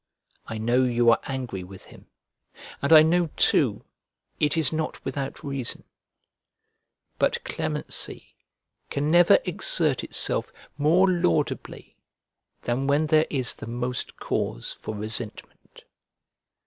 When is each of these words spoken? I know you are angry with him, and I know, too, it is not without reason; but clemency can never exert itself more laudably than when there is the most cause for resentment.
I 0.47 0.57
know 0.57 0.83
you 0.83 1.11
are 1.11 1.19
angry 1.25 1.63
with 1.63 1.83
him, 1.83 2.07
and 2.81 2.91
I 2.91 3.03
know, 3.03 3.29
too, 3.35 3.85
it 4.39 4.57
is 4.57 4.73
not 4.73 5.05
without 5.05 5.43
reason; 5.43 5.83
but 7.19 7.43
clemency 7.43 8.33
can 8.89 9.11
never 9.11 9.37
exert 9.45 10.03
itself 10.03 10.51
more 10.75 11.07
laudably 11.07 11.97
than 12.63 12.87
when 12.87 13.05
there 13.05 13.27
is 13.29 13.53
the 13.53 13.67
most 13.67 14.17
cause 14.17 14.73
for 14.73 14.95
resentment. 14.95 15.83